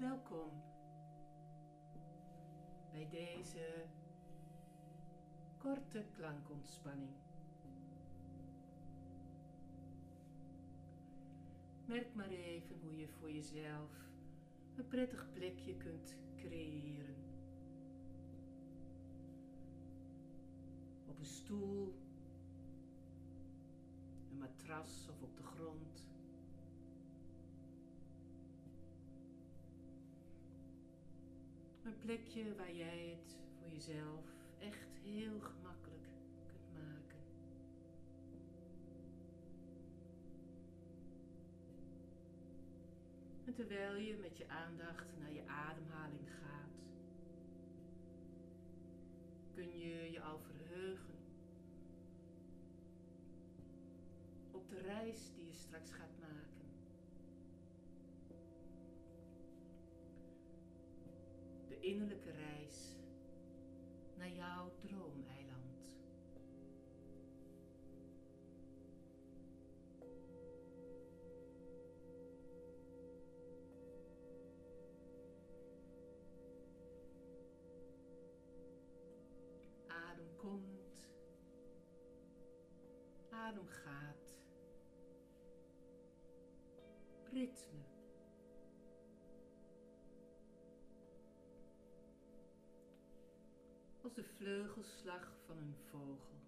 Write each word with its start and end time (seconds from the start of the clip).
welkom 0.00 0.62
bij 2.90 3.08
deze 3.10 3.84
korte 5.58 6.04
klankontspanning. 6.12 7.10
Merk 11.86 12.14
maar 12.14 12.28
even 12.28 12.76
hoe 12.82 12.96
je 12.96 13.08
voor 13.08 13.32
jezelf 13.32 13.90
een 14.76 14.88
prettig 14.88 15.32
plekje 15.32 15.76
kunt 15.76 16.16
creëren. 16.36 17.16
Op 21.06 21.18
een 21.18 21.24
stoel, 21.24 21.94
een 24.30 24.38
matras 24.38 25.08
of 25.10 25.22
op 25.22 25.36
de 25.36 25.42
grond. 25.42 26.15
Een 31.86 31.98
plekje 31.98 32.54
waar 32.56 32.72
jij 32.72 33.16
het 33.18 33.36
voor 33.58 33.70
jezelf 33.70 34.24
echt 34.58 34.88
heel 35.02 35.40
gemakkelijk 35.40 36.08
kunt 36.46 36.72
maken. 36.72 37.18
En 43.44 43.54
terwijl 43.54 43.96
je 43.96 44.16
met 44.16 44.38
je 44.38 44.48
aandacht 44.48 45.06
naar 45.18 45.32
je 45.32 45.46
ademhaling 45.46 46.30
gaat, 46.30 46.74
kun 49.54 49.78
je 49.78 50.10
je 50.10 50.20
al 50.20 50.38
verheugen 50.38 51.14
op 54.50 54.68
de 54.68 54.80
reis 54.80 55.32
die 55.34 55.46
je 55.46 55.54
straks 55.54 55.90
gaat 55.90 56.15
De 61.76 61.82
innerlijke 61.82 62.30
reis 62.30 62.96
naar 64.14 64.30
jouw 64.30 64.72
droomeiland. 64.80 65.98
Adem 79.86 80.36
komt, 80.36 81.08
adem 83.30 83.66
gaat, 83.66 84.36
ritme. 87.32 87.95
Als 94.06 94.14
de 94.14 94.24
vleugelslag 94.24 95.36
van 95.46 95.56
een 95.58 95.74
vogel. 95.90 96.40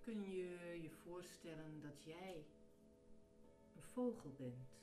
Kun 0.00 0.30
je 0.30 0.82
je 0.82 0.90
voorstellen 0.90 1.80
dat 1.80 2.04
jij 2.04 2.46
een 3.76 3.82
vogel 3.82 4.34
bent? 4.36 4.76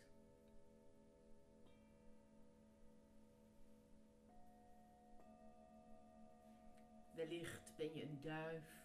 Wellicht 7.15 7.75
ben 7.75 7.95
je 7.95 8.03
een 8.03 8.21
duif 8.21 8.84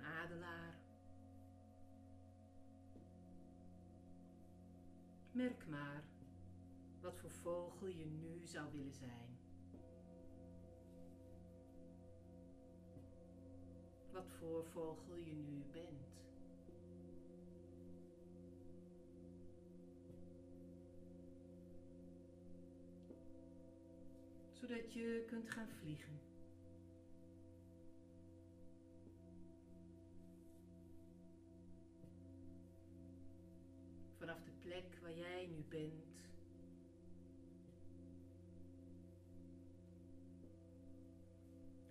adelaar. 0.00 0.80
Merk 5.32 5.66
maar 5.68 6.04
wat 7.00 7.18
voor 7.18 7.30
vogel 7.30 7.86
je 7.86 8.06
nu 8.06 8.46
zou 8.46 8.72
willen 8.72 8.94
zijn. 8.94 9.38
Wat 14.12 14.28
voor 14.28 14.64
vogel 14.64 15.16
je 15.16 15.32
nu 15.32 15.64
bent. 15.72 16.20
Zodat 24.52 24.92
je 24.92 25.24
kunt 25.26 25.50
gaan 25.50 25.68
vliegen. 25.68 26.31
Plek 34.82 34.98
waar 35.02 35.16
jij 35.16 35.46
nu 35.46 35.64
bent. 35.68 36.20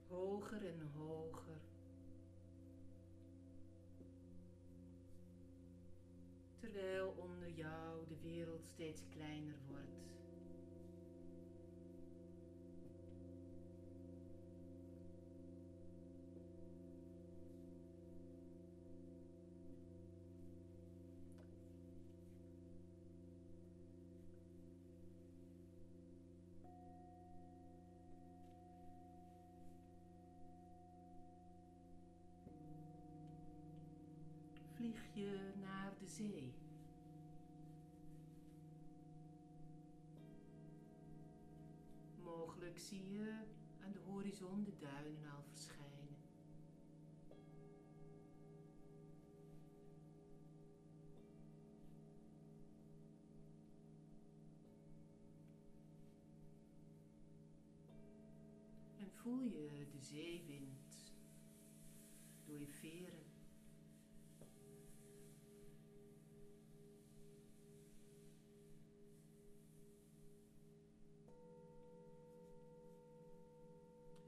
Hoger 0.08 0.66
en 0.66 0.82
hoger. 0.96 1.62
Terwijl 6.60 7.14
onder 7.18 7.50
jou 7.50 8.08
de 8.08 8.20
wereld 8.22 8.66
steeds 8.66 9.02
kleiner 9.10 9.56
wordt. 9.68 10.21
Je 35.14 35.52
naar 35.60 35.94
de 36.00 36.08
zee. 36.08 36.54
Mogelijk 42.24 42.80
zie 42.80 43.12
je 43.12 43.44
aan 43.84 43.92
de 43.92 44.00
horizon 44.00 44.64
de 44.64 44.76
duinen 44.78 45.32
al 45.32 45.44
verschijnen. 45.44 46.18
En 59.00 59.12
voel 59.12 59.42
je 59.42 59.88
de 59.92 60.00
zeewind 60.00 61.14
door 62.46 62.60
je 62.60 62.68
veren. 62.68 63.31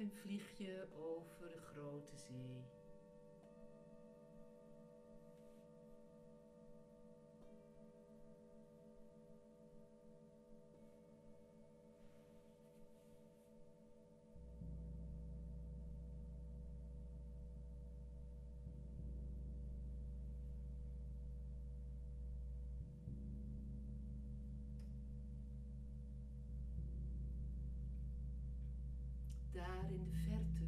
En 0.04 0.12
vlieg 0.12 0.58
je 0.58 0.88
over 0.92 1.50
de 1.50 1.58
grote 1.58 2.16
zee. 2.16 2.83
Daar 29.54 29.92
in 29.92 30.04
de 30.04 30.12
verte 30.12 30.66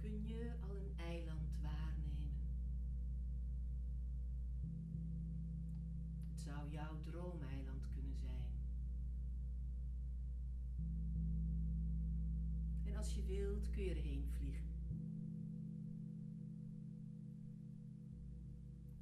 kun 0.00 0.26
je 0.26 0.52
al 0.60 0.76
een 0.76 0.92
eiland 0.96 1.58
waarnemen. 1.62 2.34
Het 6.28 6.40
zou 6.40 6.70
jouw 6.70 7.00
droomeiland 7.00 7.88
kunnen 7.94 8.16
zijn. 8.16 8.50
En 12.84 12.96
als 12.96 13.14
je 13.14 13.24
wilt 13.24 13.70
kun 13.70 13.82
je 13.82 13.90
erheen 13.90 14.28
vliegen. 14.36 14.68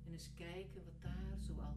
En 0.04 0.12
eens 0.12 0.34
kijken 0.34 0.84
wat 0.84 1.02
daar 1.02 1.38
zoal 1.38 1.76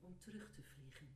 om 0.00 0.18
terug 0.18 0.52
te 0.52 0.62
vliegen. 0.62 1.08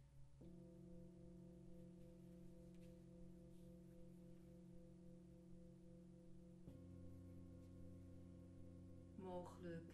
Mogelijk 9.16 9.92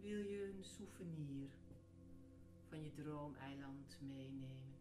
wil 0.00 0.18
je 0.18 0.52
een 0.52 0.64
souvenir 0.64 1.50
van 2.68 2.82
je 2.82 2.92
droomeiland 2.92 3.98
meenemen. 4.00 4.74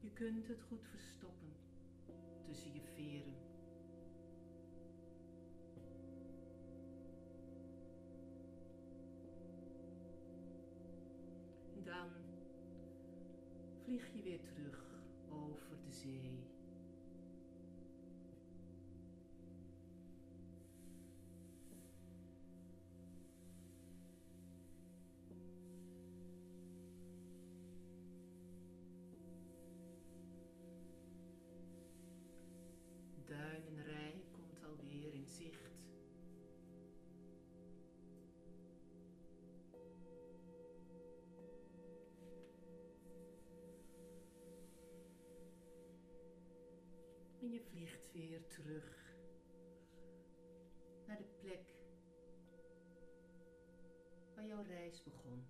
Je 0.00 0.12
kunt 0.12 0.48
het 0.48 0.62
goed 0.62 0.86
verstoppen 0.86 1.52
tussen 2.44 2.72
je 2.72 2.80
veren. 2.94 3.45
Dan 11.86 12.08
vlieg 13.84 14.12
je 14.14 14.22
weer 14.22 14.40
terug 14.42 14.78
over 15.28 15.76
de 15.84 15.92
zee. 15.92 16.55
Je 47.56 47.62
vliegt 47.62 48.12
weer 48.12 48.46
terug 48.46 49.14
naar 51.06 51.16
de 51.16 51.24
plek 51.40 51.68
waar 54.34 54.46
jouw 54.46 54.62
reis 54.62 55.02
begon. 55.02 55.46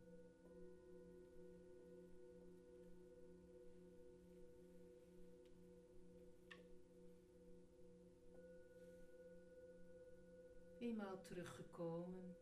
Eenmaal 10.79 11.23
teruggekomen, 11.23 12.37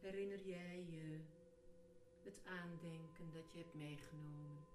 herinner 0.00 0.46
jij 0.46 0.84
je 0.90 1.20
het 2.22 2.40
aandenken 2.44 3.32
dat 3.32 3.52
je 3.52 3.58
hebt 3.58 3.74
meegenomen. 3.74 4.73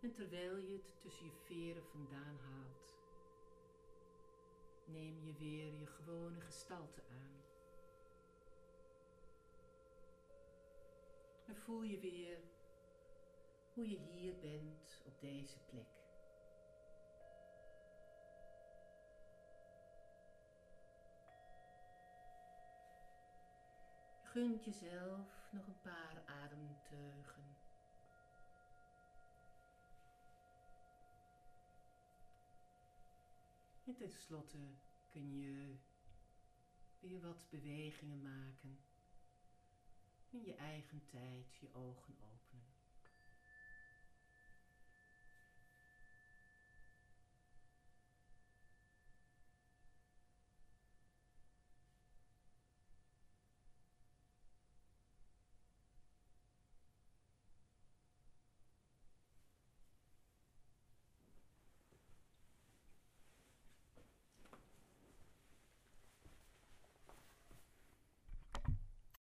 En 0.00 0.12
terwijl 0.12 0.56
je 0.56 0.72
het 0.72 1.00
tussen 1.00 1.26
je 1.26 1.32
veren 1.32 1.84
vandaan 1.84 2.38
haalt, 2.38 2.86
neem 4.84 5.20
je 5.24 5.32
weer 5.34 5.74
je 5.74 5.86
gewone 5.86 6.40
gestalte 6.40 7.02
aan. 7.10 7.42
En 11.46 11.56
voel 11.56 11.82
je 11.82 11.98
weer 11.98 12.38
hoe 13.74 13.88
je 13.88 13.98
hier 13.98 14.38
bent 14.38 15.02
op 15.04 15.20
deze 15.20 15.58
plek. 15.58 15.96
Je 24.22 24.26
gunt 24.26 24.64
jezelf 24.64 25.48
nog 25.50 25.66
een 25.66 25.80
paar 25.80 26.22
ademteugen. 26.26 27.67
En 33.88 33.94
tenslotte 33.94 34.58
kun 35.10 35.38
je 35.38 35.76
weer 37.00 37.20
wat 37.20 37.46
bewegingen 37.50 38.22
maken. 38.22 38.78
In 40.30 40.44
je 40.44 40.54
eigen 40.54 41.04
tijd 41.04 41.56
je 41.60 41.74
ogen 41.74 42.14
openen. 42.20 42.67